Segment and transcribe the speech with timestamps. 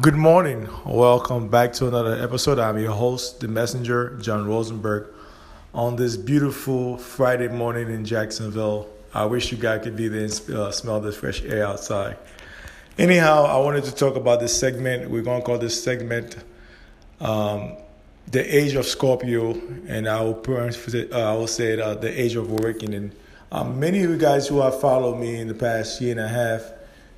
[0.00, 0.68] Good morning.
[0.86, 2.58] Welcome back to another episode.
[2.58, 5.08] I'm your host, the messenger, John Rosenberg.
[5.74, 10.50] On this beautiful Friday morning in Jacksonville, I wish you guys could be there and
[10.50, 12.16] uh, smell the fresh air outside.
[12.96, 15.10] Anyhow, I wanted to talk about this segment.
[15.10, 16.36] We're going to call this segment
[17.20, 17.76] um,
[18.28, 22.50] The Age of Scorpio, and I will, uh, I will say uh, The Age of
[22.50, 23.12] Awakening.
[23.50, 26.28] Um, many of you guys who have followed me in the past year and a
[26.28, 26.62] half,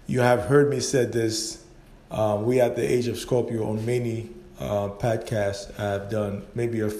[0.06, 1.63] you have heard me say this
[2.10, 6.44] um, we at the age of Scorpio on many uh, podcasts I've done.
[6.54, 6.94] Maybe if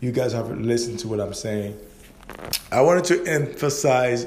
[0.00, 1.78] you guys have listened to what I'm saying,
[2.70, 4.26] I wanted to emphasize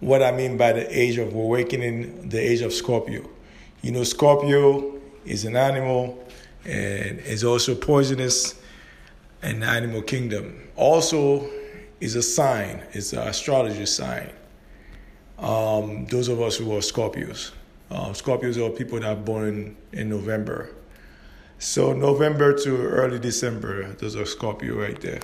[0.00, 3.28] what I mean by the age of awakening, the age of Scorpio.
[3.82, 6.26] You know, Scorpio is an animal
[6.64, 8.60] and is also poisonous
[9.42, 10.68] in the animal kingdom.
[10.76, 11.48] Also,
[12.02, 14.28] is a sign, it's an astrology sign.
[15.38, 17.52] Um, those of us who are Scorpios.
[17.92, 20.70] Um, Scorpios are people that are born in November.
[21.58, 25.20] So November to early December, those are Scorpio right there.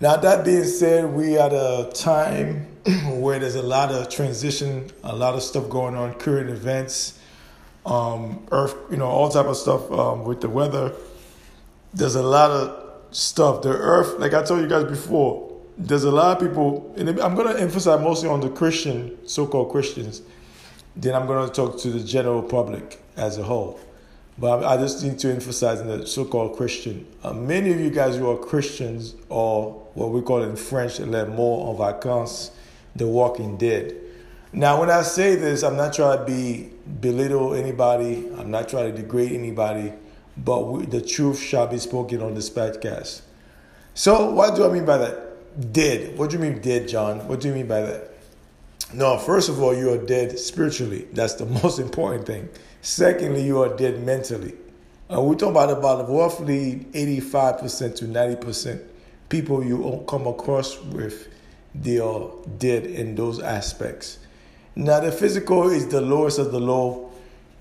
[0.00, 2.66] Now that being said, we at a time
[3.20, 7.18] where there's a lot of transition, a lot of stuff going on, current events,
[7.84, 10.94] um, earth, you know, all type of stuff um, with the weather.
[11.92, 13.60] There's a lot of stuff.
[13.60, 17.36] The earth, like I told you guys before, there's a lot of people, and I'm
[17.36, 20.22] to emphasize mostly on the Christian, so-called Christians
[20.96, 23.80] then I'm going to talk to the general public as a whole.
[24.38, 27.06] But I just need to emphasize in the so-called Christian.
[27.22, 31.26] Uh, many of you guys who are Christians, or what we call in French, les
[31.26, 32.50] morts en vacances,
[32.96, 33.94] the walking dead.
[34.52, 38.28] Now, when I say this, I'm not trying to be belittle anybody.
[38.36, 39.92] I'm not trying to degrade anybody.
[40.36, 43.20] But we, the truth shall be spoken on this podcast.
[43.94, 45.72] So, what do I mean by that?
[45.72, 46.16] Dead.
[46.16, 47.28] What do you mean dead, John?
[47.28, 48.09] What do you mean by that?
[48.92, 51.06] No, first of all, you are dead spiritually.
[51.12, 52.48] That's the most important thing.
[52.82, 54.54] Secondly, you are dead mentally.
[55.12, 58.80] Uh, we talk about about roughly 85% to 90%
[59.30, 61.28] people you come across with,
[61.74, 64.18] they are dead in those aspects.
[64.76, 67.10] Now, the physical is the lowest of the low.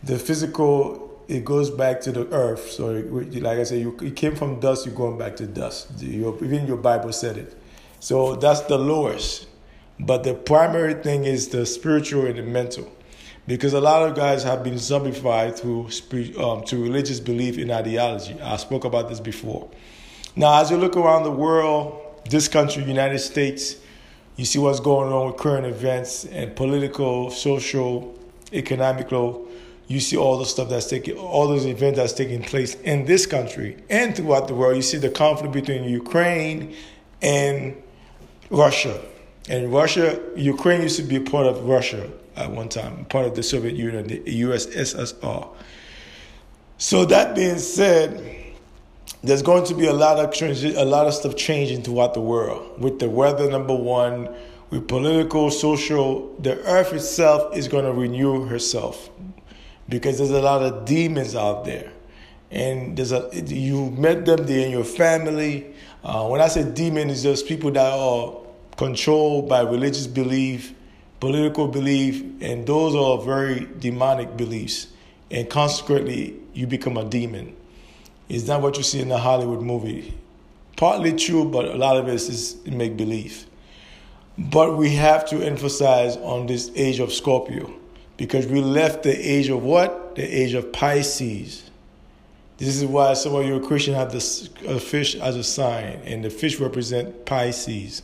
[0.03, 2.71] The physical, it goes back to the earth.
[2.71, 6.01] So, like I said, you, you came from dust, you're going back to dust.
[6.01, 7.55] Your, even your Bible said it.
[7.99, 9.47] So, that's the lowest.
[9.99, 12.91] But the primary thing is the spiritual and the mental.
[13.47, 15.89] Because a lot of guys have been zombified through
[16.41, 18.39] um, to religious belief and ideology.
[18.39, 19.69] I spoke about this before.
[20.35, 21.99] Now, as you look around the world,
[22.29, 23.75] this country, United States,
[24.35, 28.17] you see what's going on with current events and political, social,
[28.53, 29.47] economical.
[29.87, 33.25] You see all the stuff that's taking, all those events that's taking place in this
[33.25, 34.75] country and throughout the world.
[34.75, 36.75] You see the conflict between Ukraine
[37.21, 37.75] and
[38.51, 39.01] Russia.
[39.49, 43.41] And Russia, Ukraine used to be part of Russia at one time, part of the
[43.41, 45.49] Soviet Union, the USSR.
[46.77, 48.45] So that being said,
[49.23, 52.79] there's going to be a lot of a lot of stuff changing throughout the world
[52.79, 54.29] with the weather number one,
[54.69, 56.33] with political, social.
[56.39, 59.09] The earth itself is going to renew herself
[59.89, 61.91] because there's a lot of demons out there,
[62.51, 65.73] and there's a you met them, they're in your family.
[66.03, 68.38] Uh, when I say demon, it's just people that are
[68.79, 70.73] controlled by religious belief,
[71.19, 74.87] political belief, and those are very demonic beliefs.
[75.29, 77.57] And consequently, you become a demon.
[78.29, 80.13] It's not what you see in the Hollywood movie.
[80.77, 83.47] Partly true, but a lot of it is make believe.
[84.37, 87.73] But we have to emphasize on this age of Scorpio
[88.15, 90.15] because we left the age of what?
[90.15, 91.69] The age of Pisces.
[92.55, 96.29] This is why some of you Christians have the fish as a sign, and the
[96.29, 98.03] fish represent Pisces.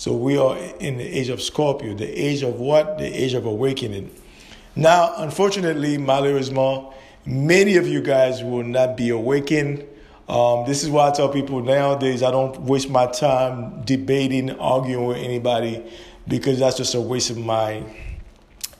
[0.00, 2.96] So we are in the age of Scorpio, the age of what?
[2.96, 4.10] The age of awakening.
[4.74, 6.94] Now, unfortunately, malheureusement,
[7.26, 9.84] many of you guys will not be awakened.
[10.26, 15.04] Um, this is why I tell people nowadays I don't waste my time debating, arguing
[15.04, 15.84] with anybody
[16.26, 17.84] because that's just a waste of my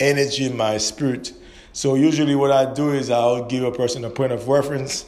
[0.00, 1.34] energy, my spirit.
[1.74, 5.04] So usually what I do is I'll give a person a point of reference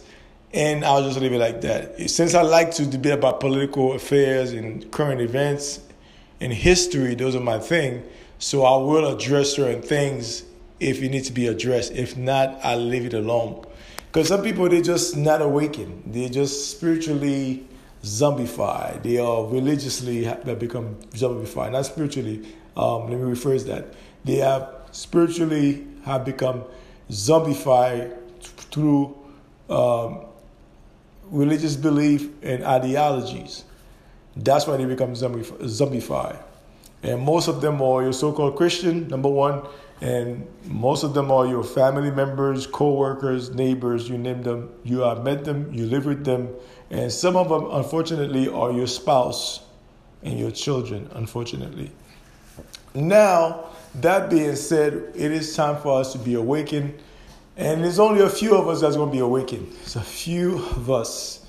[0.53, 2.11] and I'll just leave it like that.
[2.11, 5.81] Since I like to debate about political affairs and current events
[6.43, 8.03] in history, those are my thing.
[8.41, 10.43] So I will address certain things
[10.81, 11.93] if it needs to be addressed.
[11.93, 13.65] If not, I'll leave it alone.
[14.09, 16.03] Because some people, they're just not awakened.
[16.07, 17.65] They're just spiritually
[18.03, 19.05] zombified.
[19.05, 21.71] They are religiously have become zombified.
[21.71, 22.45] Not spiritually.
[22.77, 23.95] Um, let me rephrase that.
[24.25, 26.65] They have spiritually have become
[27.09, 28.19] zombified
[28.73, 29.17] through
[29.71, 30.23] um,
[31.31, 33.65] religious belief and ideologies.
[34.37, 36.43] That's why they become zombified.
[37.03, 39.67] And most of them are your so called Christian, number one,
[40.01, 44.71] and most of them are your family members, co-workers, neighbors, you name them.
[44.85, 46.49] You have met them, you live with them,
[46.91, 49.61] and some of them, unfortunately, are your spouse
[50.23, 51.91] and your children, unfortunately.
[52.95, 56.95] Now, that being said, it is time for us to be awakened,
[57.57, 59.73] and there's only a few of us that's going to be awakened.
[59.83, 61.42] It's a few of us.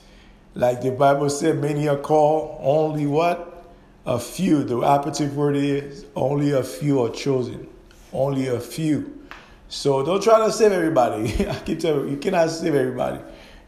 [0.56, 3.66] Like the Bible said, many are called, only what?
[4.06, 4.64] A few.
[4.64, 7.70] The operative word is only a few are chosen
[8.14, 9.20] only a few.
[9.68, 11.48] So don't try to save everybody.
[11.50, 13.20] I keep telling you, you cannot save everybody,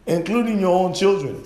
[0.06, 1.44] including your own children.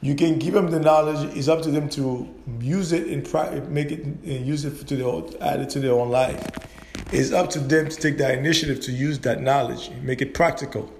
[0.00, 1.36] You can give them the knowledge.
[1.36, 2.28] It's up to them to
[2.60, 6.10] use it and make it and use it to their add it to their own
[6.10, 6.46] life.
[7.10, 10.92] It's up to them to take that initiative to use that knowledge, make it practical.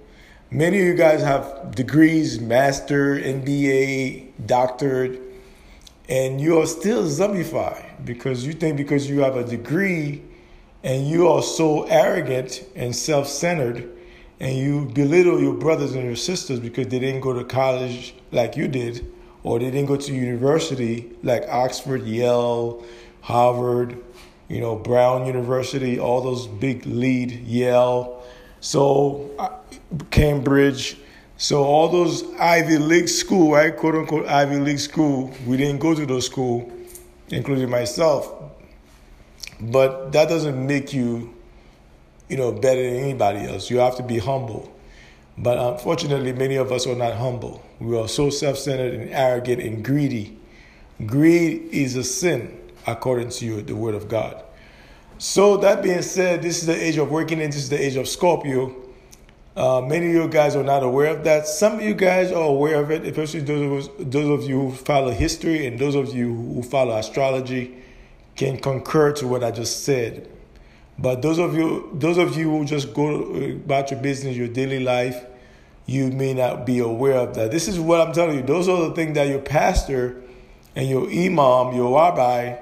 [0.51, 5.21] Many of you guys have degrees, master, MBA, doctorate,
[6.09, 10.23] and you are still zombified because you think because you have a degree
[10.83, 13.95] and you are so arrogant and self centered,
[14.39, 18.57] and you belittle your brothers and your sisters because they didn't go to college like
[18.57, 19.05] you did,
[19.43, 22.83] or they didn't go to university like Oxford, Yale,
[23.21, 24.03] Harvard,
[24.47, 28.23] you know, Brown University, all those big lead, Yale,
[28.61, 29.49] so uh,
[30.11, 30.97] Cambridge.
[31.37, 35.95] So all those Ivy League school, right, quote unquote Ivy League school, we didn't go
[35.95, 36.69] to those school,
[37.29, 38.33] including myself.
[39.61, 41.33] But that doesn't make you,
[42.27, 43.69] you know, better than anybody else.
[43.69, 44.73] You have to be humble.
[45.37, 47.63] But unfortunately, many of us are not humble.
[47.79, 50.37] We are so self centered and arrogant and greedy.
[51.05, 54.43] Greed is a sin, according to you, the Word of God.
[55.21, 57.97] So, that being said, this is the age of working, and this is the age
[57.97, 58.73] of Scorpio.
[59.53, 61.45] Uh, many of you guys are not aware of that.
[61.45, 64.71] Some of you guys are aware of it, especially those of, those of you who
[64.71, 67.75] follow history and those of you who follow astrology
[68.37, 70.29] can concur to what I just said.
[70.97, 74.79] But those of you, those of you who just go about your business, your daily
[74.79, 75.25] life,
[75.85, 77.51] you may not be aware of that.
[77.51, 78.43] This is what I'm telling you.
[78.43, 80.21] Those are the things that your pastor
[80.77, 82.55] and your imam, your rabbi,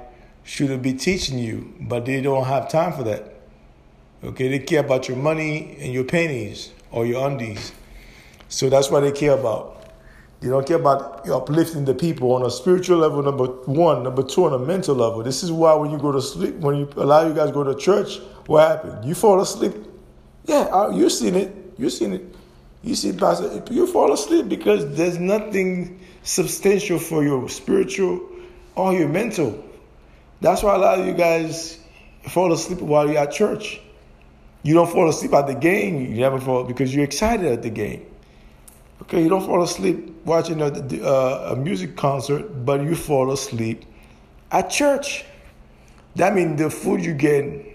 [0.47, 3.33] should be teaching you, but they don't have time for that.
[4.23, 7.73] Okay, they care about your money and your pennies or your undies.
[8.47, 9.91] So that's what they care about.
[10.39, 14.03] They don't care about uplifting the people on a spiritual level, number one.
[14.03, 15.21] Number two, on a mental level.
[15.21, 17.75] This is why when you go to sleep, when you allow you guys go to
[17.75, 19.03] church, what happened?
[19.03, 19.73] You fall asleep.
[20.45, 21.53] Yeah, you've seen it.
[21.77, 22.35] You've seen it.
[22.83, 28.21] You see, Pastor, you fall asleep because there's nothing substantial for your spiritual
[28.75, 29.65] or your mental.
[30.42, 31.80] That's why a lot of you guys
[32.28, 33.80] fall asleep while you're at church.
[34.63, 36.01] You don't fall asleep at the game.
[36.01, 38.06] You never fall because you're excited at the game.
[39.04, 43.86] Okay, you don't fall asleep watching a, a music concert, but you fall asleep
[44.51, 45.24] at church.
[46.16, 47.66] That means the food you get,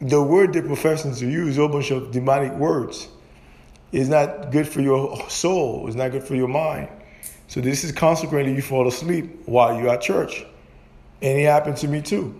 [0.00, 3.08] the word they're professing to is a bunch of demonic words.
[3.92, 5.86] It's not good for your soul.
[5.86, 6.88] It's not good for your mind.
[7.46, 10.44] So this is consequently you fall asleep while you're at church.
[11.20, 12.38] And it happened to me too.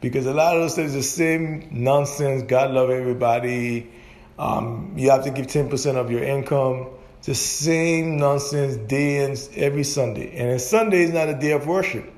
[0.00, 2.42] Because a lot of us is the same nonsense.
[2.42, 3.90] God love everybody.
[4.38, 6.88] Um, you have to give 10% of your income
[7.24, 10.36] the same nonsense day and every Sunday.
[10.36, 12.12] And Sunday is not a day of worship.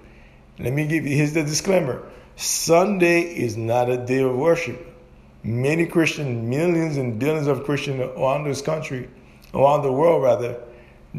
[0.58, 2.02] Let me give you here's the disclaimer.
[2.34, 4.94] Sunday is not a day of worship.
[5.44, 9.08] Many Christians, millions and billions of Christians around this country,
[9.54, 10.60] around the world rather,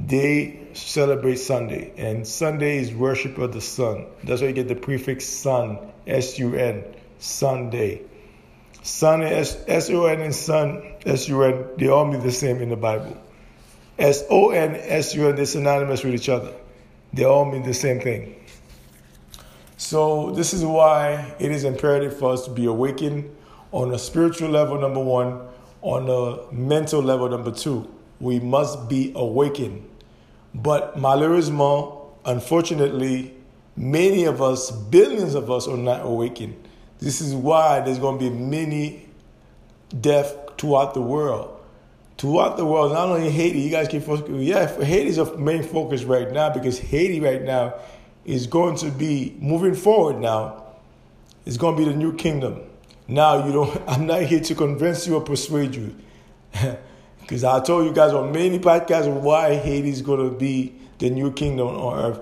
[0.05, 1.91] they celebrate Sunday.
[1.97, 4.05] And Sunday is worship of the sun.
[4.23, 6.83] That's why you get the prefix sun, S U N,
[7.17, 8.03] Sunday.
[8.83, 12.69] Sun, S O N and sun, S U N, they all mean the same in
[12.69, 13.17] the Bible.
[13.97, 16.53] S O N S U N, they're synonymous with each other.
[17.11, 18.35] They all mean the same thing.
[19.77, 23.35] So, this is why it is imperative for us to be awakened
[23.71, 25.41] on a spiritual level, number one,
[25.81, 27.93] on a mental level, number two.
[28.19, 29.86] We must be awakened.
[30.57, 31.93] But malheureusement,
[32.25, 33.33] unfortunately,
[33.75, 36.55] many of us, billions of us, are not awakened.
[36.99, 39.07] This is why there's going to be many
[40.01, 41.57] deaths throughout the world
[42.17, 44.41] throughout the world, not only Haiti, you guys keep focusing.
[44.41, 47.75] Yeah, Haiti's a main focus right now because Haiti right now
[48.25, 50.63] is going to be moving forward now.
[51.45, 52.61] It's going to be the new kingdom.
[53.07, 53.81] Now you don't.
[53.87, 55.95] I'm not here to convince you or persuade you,
[57.27, 61.09] because I told you guys on many podcasts why Haiti is going to be the
[61.09, 62.19] new kingdom on earth.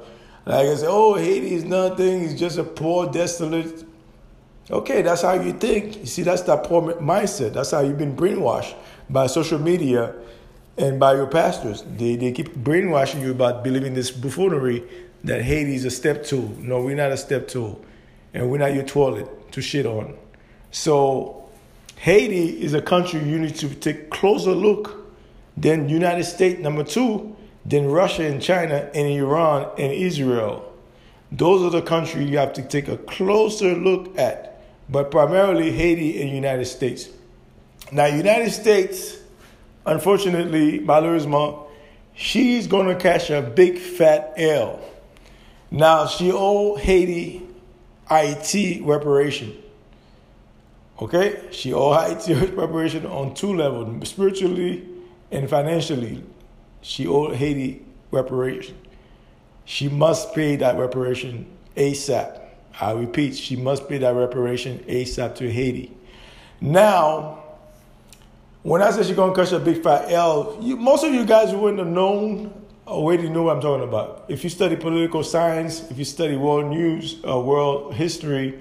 [0.48, 2.24] Like I said, oh, Haiti is nothing.
[2.24, 3.86] It's just a poor, desolate.
[4.72, 5.98] Okay, that's how you think.
[5.98, 7.54] You see, that's that poor mindset.
[7.54, 8.74] That's how you've been brainwashed
[9.08, 10.16] by social media
[10.76, 11.84] and by your pastors.
[11.84, 14.84] They, they keep brainwashing you about believing this buffoonery
[15.24, 16.50] that Haiti is a step tool.
[16.58, 17.80] No, we're not a step tool.
[18.34, 20.18] And we're not your toilet to shit on.
[20.72, 21.45] So
[21.96, 25.12] Haiti is a country you need to take closer look
[25.58, 27.36] than United States number two,
[27.66, 30.72] then Russia and China and Iran and Israel.
[31.32, 36.22] Those are the countries you have to take a closer look at, but primarily Haiti
[36.22, 37.10] and United States.
[37.92, 39.18] Now, United States,
[39.86, 41.58] unfortunately, malheureusement,
[42.14, 44.80] she's going to catch a big fat L.
[45.72, 47.42] Now, she owe Haiti
[48.10, 49.56] IT reparation.
[51.00, 51.42] Okay?
[51.52, 54.88] She owe IT reparation on two levels, spiritually
[55.32, 56.24] and financially.
[56.82, 58.78] She owed Haiti reparation.
[59.66, 62.42] She must pay that reparation ASAP.
[62.80, 65.96] I repeat, she must pay that reparation ASAP to Haiti.
[66.62, 67.44] Now,
[68.64, 71.54] when I said she's gonna catch a big fat L, you, most of you guys
[71.54, 74.26] wouldn't have known already know what I'm talking about.
[74.28, 78.60] If you study political science, if you study world news, uh, world history,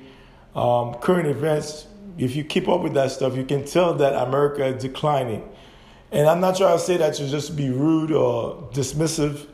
[0.55, 1.87] um, current events,
[2.19, 5.49] if you keep up with that stuff, you can tell that America is declining.
[6.13, 9.47] And I'm not trying to say that to just be rude or dismissive,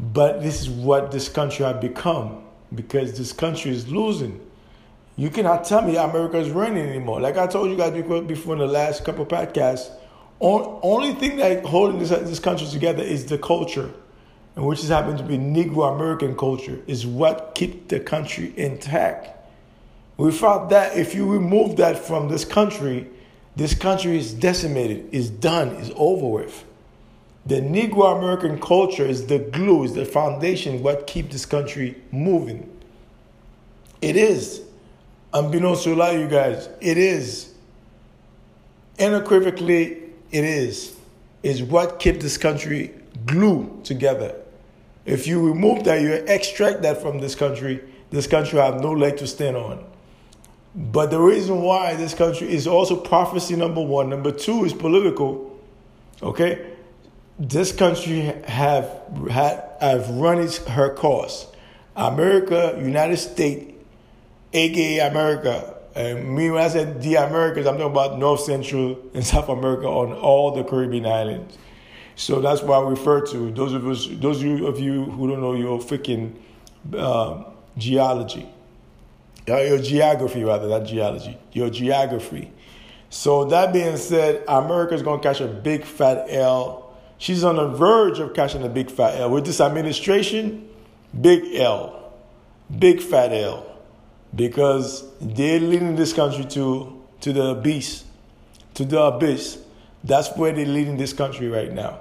[0.00, 2.42] but this is what this country has become
[2.74, 4.40] because this country is losing.
[5.16, 7.20] You cannot tell me America is running anymore.
[7.20, 9.90] Like I told you guys before in the last couple podcasts,
[10.40, 13.92] only thing that holding this, this country together is the culture,
[14.56, 19.41] and which has happened to be Negro American culture, is what keep the country intact.
[20.16, 23.08] We found that if you remove that from this country,
[23.56, 26.64] this country is decimated, is done, is over with.
[27.44, 32.68] The Negro American culture is the glue, is the foundation, what keep this country moving.
[34.00, 34.62] It is.
[35.32, 37.54] Unbeknownst to a lot of you guys, it is.
[38.98, 40.96] Unequivocally, it is.
[41.42, 42.92] Is what keep this country
[43.26, 44.36] glued together.
[45.04, 49.16] If you remove that, you extract that from this country, this country have no leg
[49.16, 49.84] to stand on.
[50.74, 55.60] But the reason why this country is also prophecy number one, number two is political.
[56.22, 56.72] Okay,
[57.38, 58.88] this country have
[59.30, 61.46] had have run its her course.
[61.94, 63.74] America, United States,
[64.54, 69.26] aka America, and me when I said the Americas, I'm talking about North Central and
[69.26, 71.58] South America on all the Caribbean islands.
[72.16, 75.54] So that's why I refer to those of us, those of you who don't know
[75.54, 76.34] your freaking
[76.96, 77.44] um,
[77.76, 78.48] geology
[79.46, 82.52] your geography rather, not geology, your geography.
[83.10, 86.94] So that being said, America's gonna catch a big fat L.
[87.18, 89.30] She's on the verge of catching a big fat L.
[89.30, 90.68] With this administration,
[91.20, 92.12] big L,
[92.78, 93.66] big fat L,
[94.34, 98.04] because they're leading this country to to the abyss,
[98.74, 99.58] to the abyss.
[100.04, 102.00] That's where they're leading this country right now.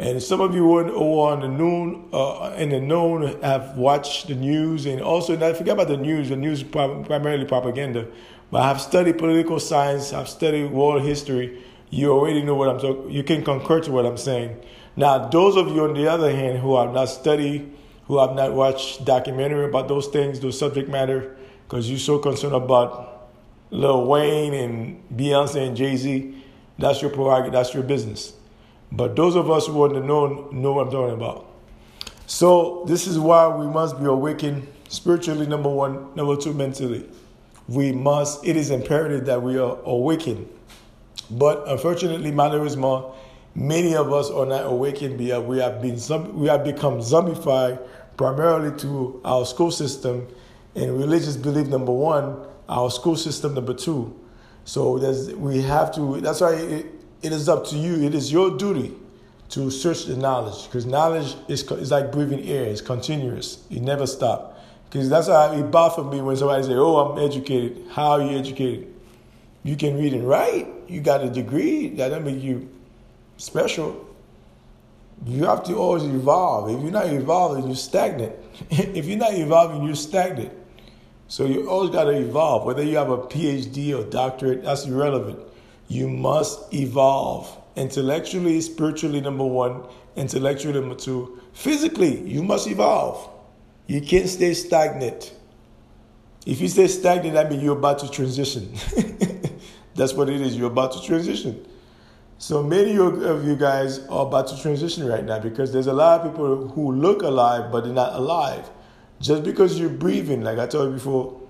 [0.00, 4.28] And some of you who are on the noon uh, in the known have watched
[4.28, 6.30] the news, and also not forget about the news.
[6.30, 8.06] The news is primarily propaganda,
[8.50, 10.14] but I've studied political science.
[10.14, 11.62] I've studied world history.
[11.90, 13.10] You already know what I'm talking.
[13.10, 14.64] You can concur to what I'm saying.
[14.96, 17.70] Now, those of you on the other hand who have not studied,
[18.06, 21.36] who have not watched documentary about those things, those subject matter,
[21.68, 23.28] because you're so concerned about
[23.70, 26.42] Lil Wayne and Beyonce and Jay Z,
[26.78, 27.52] that's your prerogative.
[27.52, 28.39] That's your business.
[28.92, 31.46] But those of us who want to know know what I'm talking about.
[32.26, 37.08] So this is why we must be awakened spiritually, number one, number two, mentally.
[37.68, 40.48] We must, it is imperative that we are awakened.
[41.30, 43.06] But unfortunately, malheureusement,
[43.54, 45.98] many of us are not awakened because we have been
[46.38, 47.80] we have become zombified
[48.16, 50.26] primarily to our school system
[50.74, 54.16] and religious belief number one, our school system number two.
[54.64, 54.98] So
[55.36, 56.86] we have to that's why it,
[57.22, 58.02] it is up to you.
[58.02, 58.94] It is your duty
[59.50, 62.64] to search the knowledge because knowledge is, is like breathing air.
[62.64, 63.64] It's continuous.
[63.70, 64.58] It never stops.
[64.88, 68.36] Because that's how it bothers me when somebody say, "Oh, I'm educated." How are you
[68.36, 68.92] educated?
[69.62, 70.66] You can read and write.
[70.88, 71.88] You got a degree.
[71.90, 72.68] That doesn't make you
[73.36, 74.06] special.
[75.26, 76.70] You have to always evolve.
[76.70, 78.32] If you're not evolving, you're stagnant.
[78.70, 80.52] if you're not evolving, you're stagnant.
[81.28, 82.64] So you always got to evolve.
[82.64, 85.38] Whether you have a PhD or doctorate, that's irrelevant.
[85.90, 89.82] You must evolve intellectually, spiritually, number one,
[90.14, 91.40] intellectually, number two.
[91.52, 93.28] Physically, you must evolve.
[93.88, 95.34] You can't stay stagnant.
[96.46, 98.72] If you stay stagnant, that means you're about to transition.
[99.96, 100.56] That's what it is.
[100.56, 101.66] You're about to transition.
[102.38, 106.20] So many of you guys are about to transition right now because there's a lot
[106.20, 108.70] of people who look alive but they're not alive.
[109.20, 111.40] Just because you're breathing, like I told you before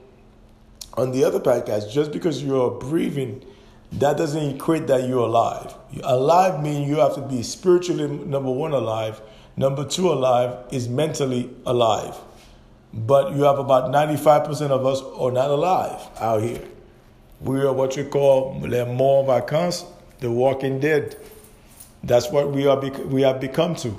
[0.95, 3.45] on the other podcast, just because you're breathing
[3.93, 5.75] that doesn't equate that you're alive.
[6.05, 9.21] Alive means you have to be spiritually, number one, alive.
[9.57, 12.17] Number two, alive is mentally alive.
[12.93, 16.63] But you have about 95% of us are not alive out here.
[17.41, 19.87] We are what you call les morts vacances,
[20.21, 21.17] the walking dead.
[22.03, 22.79] That's what we are.
[22.79, 23.97] We have become to.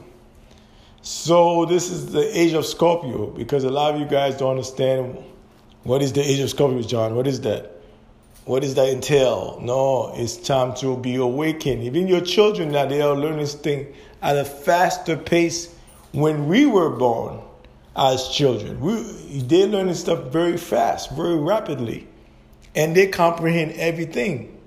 [1.01, 5.17] So this is the age of Scorpio because a lot of you guys don't understand
[5.83, 7.15] what is the age of Scorpio, John.
[7.15, 7.80] What is that?
[8.45, 9.59] What does that entail?
[9.61, 11.83] No, it's time to be awakened.
[11.83, 15.73] Even your children now they are learning this thing at a faster pace
[16.11, 17.39] when we were born
[17.95, 18.79] as children.
[18.79, 22.07] We, they're learning stuff very fast, very rapidly,
[22.75, 24.57] and they comprehend everything,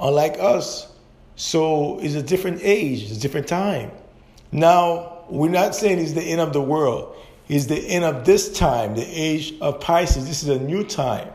[0.00, 0.90] unlike us.
[1.36, 3.90] So it's a different age, it's a different time.
[4.50, 7.16] Now, we're not saying it's the end of the world.
[7.48, 10.26] It's the end of this time, the age of Pisces.
[10.26, 11.28] This is a new time.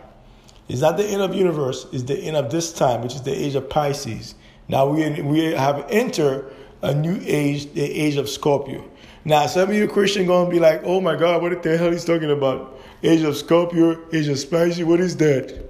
[0.69, 3.33] It's not the end of universe, it's the end of this time, which is the
[3.33, 4.35] age of Pisces.
[4.67, 8.87] Now we, we have entered a new age, the age of Scorpio.
[9.25, 11.91] Now, some of you Christian going to be like, oh my God, what the hell
[11.91, 12.79] he's talking about?
[13.03, 15.65] Age of Scorpio, age of Pisces, what is that?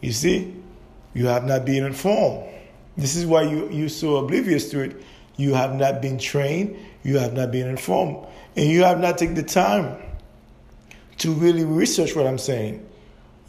[0.00, 0.54] You see,
[1.12, 2.48] you have not been informed.
[2.96, 5.02] This is why you, you're so oblivious to it.
[5.36, 9.34] You have not been trained, you have not been informed, and you have not taken
[9.34, 9.96] the time
[11.18, 12.86] to really research what I'm saying.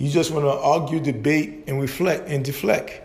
[0.02, 3.02] You just want to argue, debate, and reflect and deflect.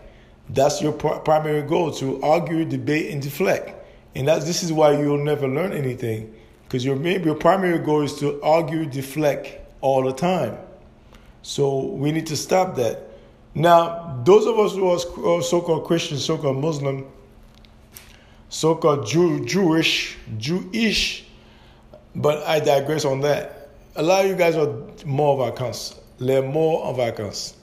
[0.49, 3.69] That's your primary goal to argue, debate, and deflect.
[4.15, 8.15] And that's, this is why you'll never learn anything because your, your primary goal is
[8.15, 10.57] to argue, deflect all the time.
[11.43, 13.03] So we need to stop that.
[13.53, 17.05] Now, those of us who are uh, so called Christian, so called Muslim,
[18.49, 21.25] so called Jew, Jewish, Jewish,
[22.15, 23.69] but I digress on that.
[23.97, 24.73] A lot of you guys are
[25.05, 27.55] more vacances, learn more of vacances.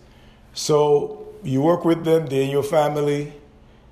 [0.55, 3.33] So you work with them, they're in your family,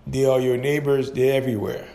[0.06, 1.88] they are your neighbors, they're everywhere.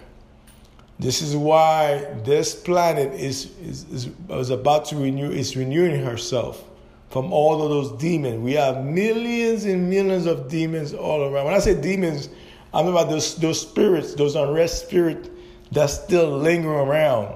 [0.99, 6.63] This is why this planet is, is, is, is about to renew, is renewing herself
[7.09, 8.39] from all of those demons.
[8.39, 11.45] We have millions and millions of demons all around.
[11.45, 12.29] When I say demons,
[12.73, 15.29] I'm about those, those spirits, those unrest spirits
[15.71, 17.35] that still linger around.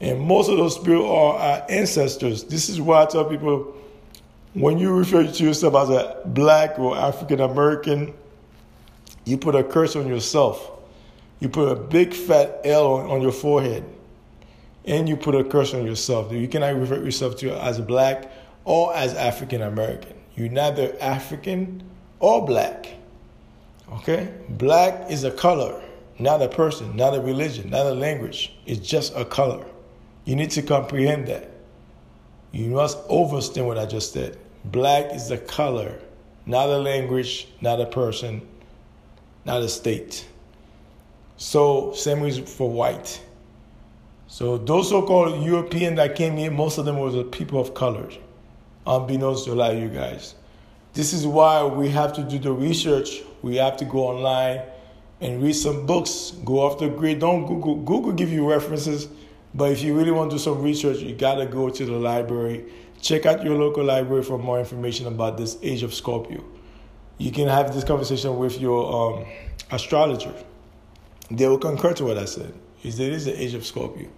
[0.00, 2.44] And most of those spirits are our ancestors.
[2.44, 3.74] This is why I tell people
[4.56, 8.14] when you refer to yourself as a black or African American,
[9.26, 10.70] you put a curse on yourself.
[11.40, 13.84] You put a big fat L on, your forehead.
[14.86, 16.32] And you put a curse on yourself.
[16.32, 18.32] You cannot refer yourself to as black
[18.64, 20.14] or as African American.
[20.36, 21.82] You're neither African
[22.20, 22.86] or black.
[23.92, 24.32] Okay?
[24.48, 25.82] Black is a color,
[26.18, 28.56] not a person, not a religion, not a language.
[28.64, 29.66] It's just a color.
[30.24, 31.50] You need to comprehend that.
[32.52, 34.38] You must understand what I just said.
[34.66, 35.98] Black is a color,
[36.44, 38.46] not a language, not a person,
[39.44, 40.26] not a state.
[41.36, 43.20] So same reason for white.
[44.26, 48.08] So those so-called European that came here, most of them were the people of color,
[48.86, 50.34] unbeknownst to a lot of you guys.
[50.94, 53.22] This is why we have to do the research.
[53.42, 54.62] We have to go online
[55.20, 56.32] and read some books.
[56.44, 57.20] Go off the grid.
[57.20, 57.76] Don't Google.
[57.76, 59.06] Google give you references,
[59.54, 62.64] but if you really want to do some research, you gotta go to the library.
[63.06, 66.44] Check out your local library for more information about this age of Scorpio.
[67.18, 68.80] You can have this conversation with your
[69.18, 69.26] um,
[69.70, 70.34] astrologer
[71.30, 72.52] they will concur to what I said.
[72.82, 74.08] Is there is the age of Scorpio.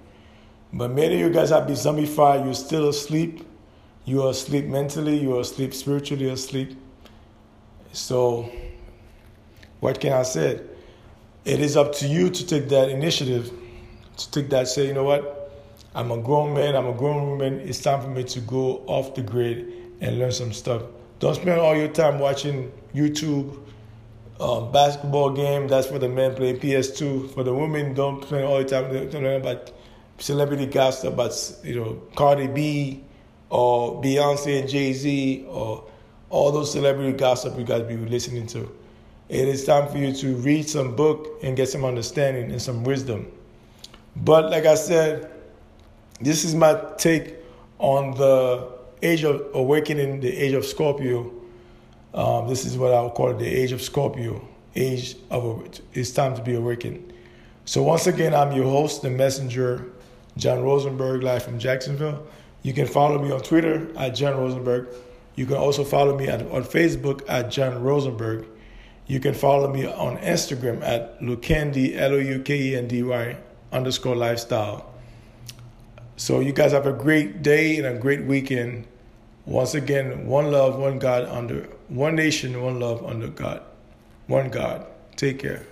[0.72, 2.44] But many of you guys have been zombified.
[2.44, 3.46] You're still asleep.
[4.07, 5.18] You are asleep mentally.
[5.18, 6.74] You are asleep spiritually asleep.
[7.92, 8.51] So,
[9.81, 10.61] what can I say?
[11.44, 13.51] It is up to you to take that initiative,
[14.16, 15.38] to take that, say, you know what?
[15.98, 17.58] I'm a grown man, I'm a grown woman.
[17.58, 20.82] It's time for me to go off the grid and learn some stuff.
[21.18, 23.58] Don't spend all your time watching YouTube
[24.38, 25.66] um, basketball game.
[25.66, 27.34] That's for the men playing PS2.
[27.34, 28.92] For the women, don't spend all the time.
[28.92, 29.72] They don't learn about
[30.18, 31.32] celebrity gossip about
[31.64, 33.02] you know Cardi B
[33.50, 35.84] or Beyonce and Jay Z or
[36.30, 38.70] all those celebrity gossip you guys be listening to.
[39.28, 42.84] It is time for you to read some book and get some understanding and some
[42.84, 43.32] wisdom.
[44.14, 45.32] But like I said,
[46.20, 47.37] this is my take
[47.78, 48.68] on the
[49.02, 51.33] age of awakening, the age of Scorpio
[52.14, 56.35] um, this is what I would call the age of Scorpio, age of it's time
[56.35, 57.12] to be awakened.
[57.64, 59.87] So once again, I'm your host, the messenger,
[60.37, 62.26] John Rosenberg, live from Jacksonville.
[62.62, 64.88] You can follow me on Twitter at John Rosenberg.
[65.37, 68.46] You can also follow me at, on Facebook at John Rosenberg.
[69.07, 73.37] You can follow me on Instagram at Loukendy, L-O-U-K-E-N-D-Y
[73.70, 74.92] underscore lifestyle.
[76.18, 78.88] So you guys have a great day and a great weekend.
[79.46, 83.62] Once again, one love, one God under one nation, one love under God.
[84.26, 84.85] One God.
[85.14, 85.64] Take care.